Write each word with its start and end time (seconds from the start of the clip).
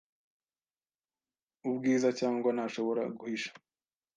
ubwiza 1.69 2.09
cyangwa 2.19 2.49
ntashobora 2.55 3.01
guhisha 3.19 3.51